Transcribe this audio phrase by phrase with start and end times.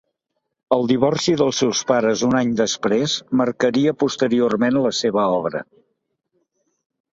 [0.77, 5.65] El divorci dels seus pares un any després marcaria posteriorment la seva obra.